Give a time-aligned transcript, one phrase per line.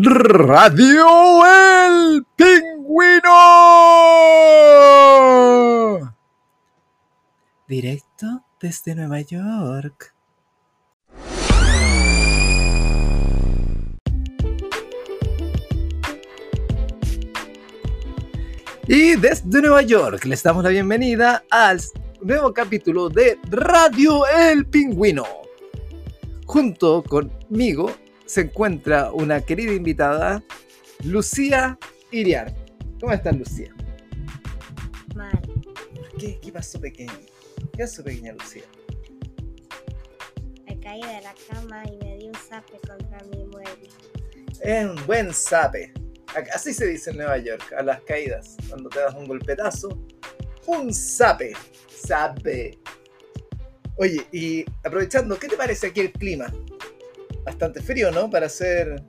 [0.00, 3.24] Radio El Pingüino.
[7.66, 10.14] Directo desde Nueva York.
[18.86, 21.80] Y desde Nueva York les damos la bienvenida al
[22.22, 25.24] nuevo capítulo de Radio El Pingüino.
[26.46, 27.90] Junto conmigo
[28.28, 30.44] se encuentra una querida invitada,
[31.02, 31.78] Lucía
[32.10, 32.54] Iriar.
[33.00, 33.74] ¿Cómo estás, Lucía?
[35.16, 35.40] Mal.
[36.18, 37.18] ¿Qué, qué pasó, pequeña?
[37.72, 38.64] ¿Qué pasó, pequeña Lucía?
[40.66, 43.88] Me caí de la cama y me di un zape contra mi mueble.
[44.60, 45.94] Es un buen sape.
[46.52, 48.58] Así se dice en Nueva York, a las caídas.
[48.68, 49.88] Cuando te das un golpetazo,
[50.66, 51.54] un sape.
[51.88, 52.78] Sape.
[53.96, 56.52] Oye, y aprovechando, ¿qué te parece aquí el clima?
[57.48, 58.28] Bastante frío, ¿no?
[58.28, 59.02] Para ser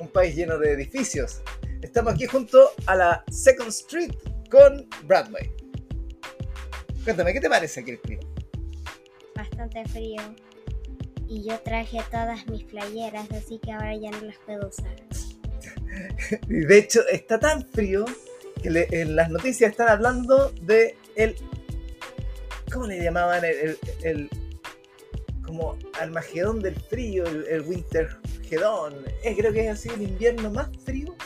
[0.00, 1.40] un país lleno de edificios.
[1.82, 4.10] Estamos aquí junto a la Second Street
[4.50, 5.52] con Broadway.
[7.04, 8.22] Cuéntame, ¿qué te parece aquí el clima?
[9.36, 10.20] Bastante frío.
[11.28, 14.96] Y yo traje todas mis playeras, así que ahora ya no las puedo usar.
[16.48, 18.04] Y de hecho, está tan frío
[18.62, 21.36] que le- en las noticias están hablando de el.
[22.72, 23.44] ¿Cómo le llamaban?
[23.44, 23.54] El.
[23.60, 24.30] el- el-
[25.50, 28.94] como Armagedón del frío, el, el Wintergedón.
[29.24, 31.16] Eh, creo que es así el invierno más frío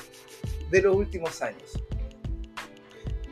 [0.70, 1.72] de los últimos años.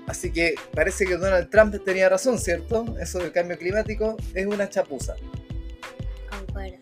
[0.06, 2.84] Así que parece que Donald Trump tenía razón, ¿cierto?
[3.00, 5.14] Eso del cambio climático es una chapuza.
[6.28, 6.76] Concuerdo.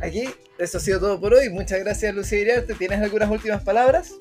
[0.00, 1.50] Aquí, eso ha sido todo por hoy.
[1.50, 2.72] Muchas gracias, Lucía Iriarte.
[2.72, 4.14] ¿Tienes algunas últimas palabras?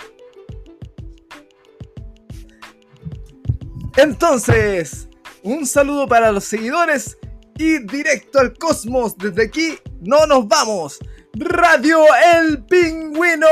[3.96, 5.08] Entonces,
[5.42, 7.18] un saludo para los seguidores
[7.62, 9.16] y directo al cosmos.
[9.18, 10.98] Desde aquí, no nos vamos.
[11.34, 12.04] Radio
[12.34, 13.48] El Pingüino.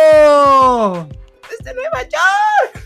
[1.50, 2.79] Desde Nueva York.